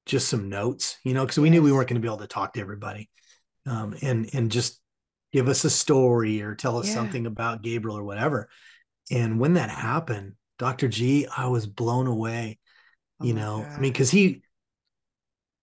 [0.05, 1.53] just some notes, you know, because we yes.
[1.53, 3.09] knew we weren't going to be able to talk to everybody.
[3.65, 4.79] Um, and and just
[5.31, 6.93] give us a story or tell us Yeah.
[6.93, 8.49] something about Gabriel or whatever.
[9.11, 10.87] And when that happened, Dr.
[10.87, 12.59] G, I was blown away.
[13.19, 14.43] Oh you know, I mean, because he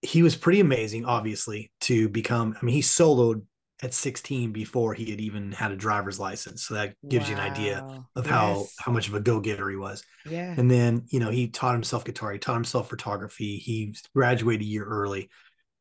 [0.03, 2.57] he was pretty amazing, obviously, to become.
[2.61, 3.43] I mean, he soloed
[3.83, 6.65] at 16 before he had even had a driver's license.
[6.65, 8.07] So that gives you an idea Wow.
[8.15, 8.77] of how Yes.
[8.79, 10.03] how much of a go-getter he was.
[10.25, 10.55] yeah.
[10.57, 14.65] And then, you know, he taught himself guitar, he taught himself photography, he graduated a
[14.71, 15.29] year early.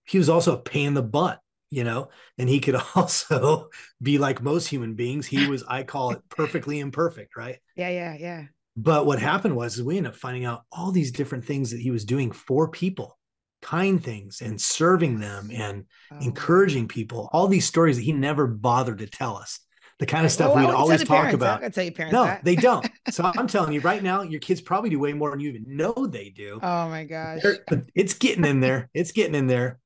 [0.05, 1.39] He was also a pain in the butt,
[1.75, 3.69] you know, and he could also
[4.01, 5.27] be like most human beings.
[5.27, 7.59] He was, I call it perfectly imperfect, right?
[7.75, 8.43] yeah, yeah, yeah.
[8.77, 11.79] But what happened was is we ended up finding out all these different things that
[11.79, 13.17] he was doing for people,
[13.61, 18.47] kind things and serving them and Oh, encouraging people, all these stories that he never
[18.47, 19.59] bothered to tell us.
[19.99, 21.35] The kind of stuff Oh, I we'd oh, wouldn't always talk parents.
[21.35, 21.61] About.
[21.61, 22.43] gonna tell your parents No, that.
[22.43, 22.85] they don't.
[23.11, 25.63] So I'm telling you right now, your kids probably do way more than you even
[25.67, 26.59] know they do.
[26.61, 27.41] oh my gosh.
[27.43, 28.89] They're- but it's getting in there.
[28.93, 29.79] It's getting in there.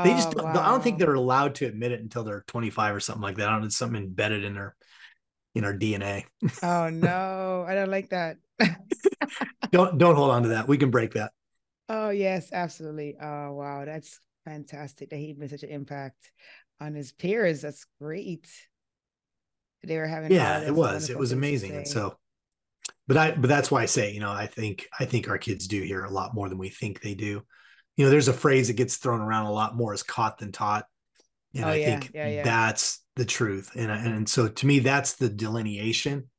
[0.00, 2.94] They just Oh, don't, I don't think they're allowed to admit it until they're 25
[2.96, 3.48] or something like that.
[3.48, 4.74] I don't know, it's something embedded in their
[5.54, 6.26] in our DNA.
[6.62, 8.38] Oh no, I don't like that.
[9.72, 10.68] Don't don't hold on to that.
[10.68, 11.32] We can break that.
[11.88, 13.16] Oh yes, absolutely.
[13.20, 16.30] Oh wow, that's fantastic that he made such an impact
[16.80, 17.60] on his peers.
[17.62, 18.48] That's great.
[19.84, 21.10] They were having Yeah, it was.
[21.10, 21.76] It was amazing.
[21.76, 22.16] And so
[23.08, 25.68] but I but that's why I say, you know, I think I think our kids
[25.68, 27.42] do hear a lot more than we think they do.
[27.96, 30.52] You know, there's a phrase that gets thrown around a lot more as caught than
[30.52, 30.86] taught.
[31.54, 32.42] And Oh, I yeah, think yeah, yeah.
[32.42, 33.72] that's the truth.
[33.76, 36.30] And and so to me, that's the delineation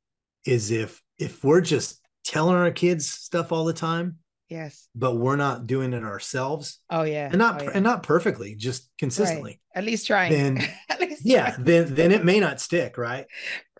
[0.45, 4.17] is if if we're just telling our kids stuff all the time,
[4.49, 4.87] yes.
[4.95, 7.27] but we're not doing it ourselves Oh yeah.
[7.27, 7.71] and not oh, yeah.
[7.75, 8.89] and not perfectly, just Right.
[8.97, 9.61] consistently.
[9.75, 10.31] At least trying.
[10.31, 10.57] Then-
[10.89, 11.63] At least Yeah, trying.
[11.65, 13.27] then then it may not stick, right?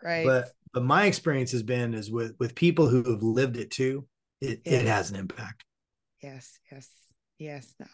[0.04, 0.26] Right.
[0.26, 4.08] But but my experience has been is with with people who have lived it too,
[4.42, 5.64] it, it has an impact.
[6.22, 6.88] yes, yes,
[7.44, 7.74] yes.
[7.80, 7.88] No,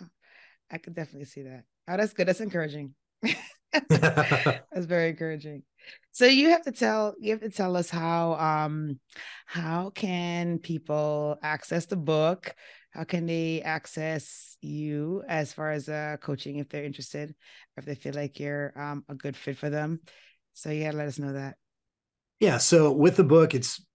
[0.72, 1.64] I could definitely see that.
[1.88, 2.28] Oh, that's good.
[2.28, 2.94] That's encouraging.
[3.72, 5.64] That's very encouraging.
[6.12, 9.00] So you have to tell you have to tell us how um
[9.46, 12.56] how can people access the book?
[12.92, 17.86] How can they access you as far as uh coaching if they're interested, or if
[17.86, 20.00] they feel like you're um a good fit for them?
[20.54, 21.56] So yeah, let us know that.
[22.40, 22.58] Yeah.
[22.58, 23.86] So with the book, it's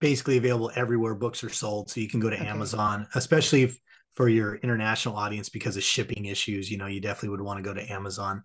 [0.00, 1.90] basically available everywhere books are sold.
[1.90, 2.46] So you can go to Okay.
[2.46, 3.78] Amazon, especially if,
[4.16, 6.70] for your international audience because of shipping issues.
[6.70, 8.42] You know, you definitely would want to go to Amazon.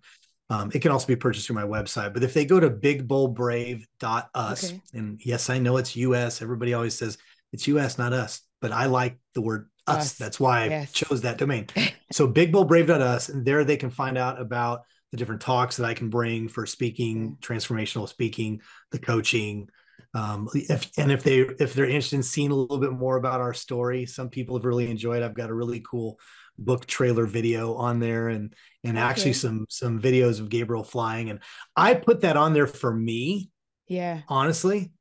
[0.48, 2.14] Um, it can also be purchased through my website.
[2.14, 4.80] But if they go to bigboldbrave.us, Okay.
[4.94, 6.42] and yes, I know it's US.
[6.42, 7.18] Everybody always says
[7.52, 8.42] it's US, not us.
[8.60, 9.96] But I like the word us.
[9.96, 10.12] Us.
[10.14, 11.66] That's why I chose that domain.
[12.12, 16.08] So bigboldbrave.us, and there they can find out about the different talks that I can
[16.08, 18.60] bring for speaking, transformational speaking,
[18.92, 19.68] the coaching.
[20.16, 23.40] Um, if and if they if they're interested in seeing a little bit more about
[23.40, 25.22] our story, some people have really enjoyed.
[25.22, 26.18] I've got a really cool
[26.58, 29.34] book trailer video on there, and and actually Okay.
[29.34, 31.40] some some videos of Gabriel flying, and
[31.76, 33.50] I put that on there for me,
[33.88, 34.22] Yeah.
[34.28, 34.92] honestly.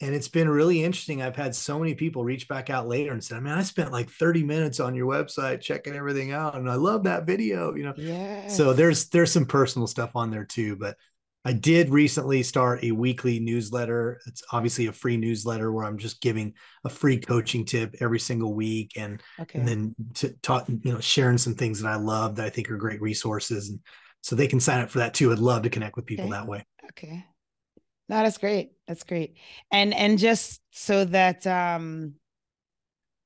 [0.00, 1.22] And it's been really interesting.
[1.22, 3.92] I've had so many people reach back out later and said, I mean, I spent
[3.92, 7.74] like 30 minutes on your website checking everything out, and I love that video.
[7.74, 8.42] You know, Yeah.
[8.46, 10.96] so there's there's some personal stuff on there too but
[11.44, 16.20] i did recently start a weekly newsletter it's obviously a free newsletter where i'm just
[16.20, 16.52] giving
[16.84, 19.58] a free coaching tip every single week and okay.
[19.58, 22.70] and then to talk you know sharing some things that i love that i think
[22.70, 23.80] are great resources and
[24.20, 26.32] so they can sign up for that too i'd love to connect with people Okay.
[26.32, 27.24] that way Okay.
[28.08, 28.72] No, that's great.
[28.86, 29.36] That's great.
[29.70, 32.14] And and just so that um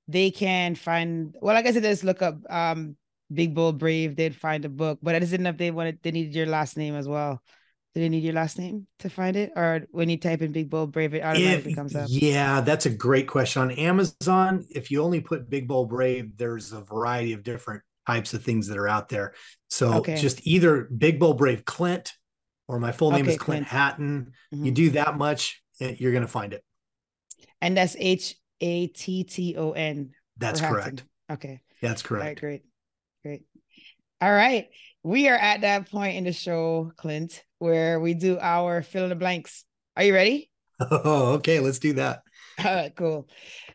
[0.09, 2.97] they can find well, I guess they just look up um
[3.33, 5.01] Big Bold Brave, they'd find the book.
[5.03, 7.43] But I just didn't know if they wanted they needed your last name as well.
[7.97, 9.53] Do they need your last name to find it?
[9.57, 12.09] Or when you type in Big Bold Brave, it automatically If- comes up.
[12.11, 16.73] yeah that's a great question on amazon if you only put big bold brave there's
[16.75, 19.33] a variety of different types of things that are out there
[19.71, 20.17] so Okay.
[20.17, 22.13] just either big bold brave clint
[22.69, 23.69] or my full name Okay, is clint, Clint.
[23.69, 24.75] hatton you Mhm.
[24.75, 26.63] do that much eh, you're going to find it
[27.63, 30.11] And that's H A T T O N.
[30.37, 31.03] that's correct.
[31.33, 31.63] Okay.
[31.81, 32.61] that's correct great.
[32.61, 32.63] Great.
[34.21, 34.69] All right.
[35.03, 39.11] We are at that point in the show, Clint, where we do our fill in
[39.11, 39.65] the blanks.
[39.97, 40.51] Are you ready?
[40.81, 42.23] oh okay let's do that
[42.63, 43.29] All right, cool.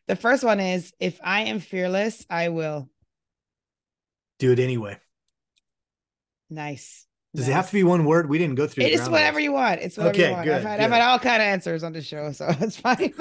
[0.07, 2.89] The first one is if I am fearless, I will.
[4.39, 4.97] do it anyway
[6.49, 7.07] Nice.
[7.35, 9.51] does it have to be one word we didn't go through It the whatever you
[9.53, 9.81] want.
[9.81, 10.45] It's whatever you Okay, want.
[10.45, 13.13] good, I've had I've had all kind of answers on the show, so it's fine.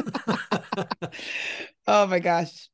[1.86, 2.68] oh my gosh.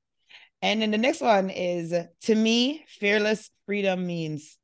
[0.63, 4.59] And then the next one is to me, fearless freedom means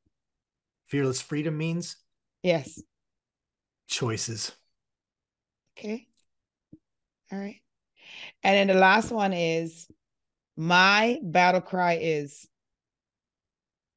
[0.87, 1.95] fearless freedom means
[2.43, 2.81] yes.
[3.87, 4.51] choices
[5.77, 6.07] Okay.
[7.31, 7.61] All right.
[8.43, 9.87] And then the last one is
[10.55, 12.47] my battle cry is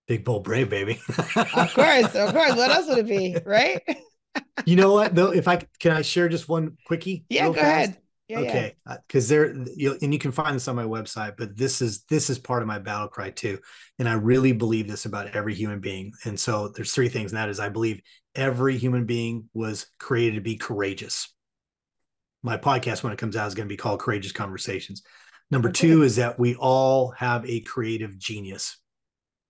[0.09, 2.57] big bold brave baby of course, of course.
[2.57, 3.37] What else would it be?
[3.45, 3.83] Right?
[4.65, 5.33] you know what though?
[5.33, 7.25] If I can, I share just one quickie.
[7.29, 7.91] Yeah, go fast?
[7.91, 7.99] ahead.
[8.29, 8.75] Yeah, okay,
[9.07, 9.39] because yeah.
[9.39, 11.37] uh, there, you and you can find this on my website.
[11.37, 13.61] But this is this is part of my battle cry too,
[14.01, 16.13] and I really believe this about every human being.
[16.25, 18.01] And so there's three things, and that is I believe
[18.35, 21.33] every human being was created to be courageous.
[22.43, 25.03] My podcast, when it comes out, is going to be called Courageous Conversations.
[25.51, 28.79] Number two is that we all have a creative genius.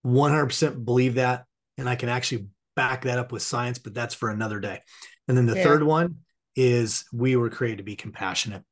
[0.04, 1.46] 100% believe that,
[1.78, 4.80] and I can actually back that up with science, but that's for another day.
[5.26, 5.62] And then the yeah.
[5.62, 6.18] third one
[6.56, 8.64] is we were created to be compassionate.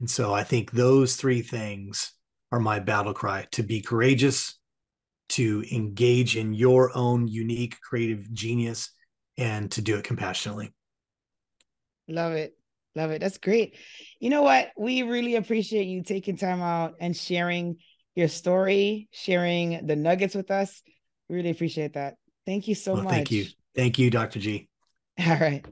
[0.00, 2.12] And so I think those three things
[2.50, 4.58] are my battle cry to be courageous,
[5.30, 8.90] to engage in your own unique creative genius,
[9.38, 10.74] and to do it compassionately.
[12.08, 12.54] Love it.
[12.94, 13.20] Love it.
[13.20, 13.76] That's great.
[14.20, 14.70] You know what?
[14.76, 17.78] We really appreciate you taking time out and sharing
[18.14, 20.82] your story, sharing the nuggets with us.
[21.28, 22.16] We really appreciate that.
[22.44, 23.14] Thank you so well, much.
[23.14, 23.46] Thank you.
[23.74, 24.40] Thank you, Dr.
[24.40, 24.68] G.
[25.26, 25.64] All right.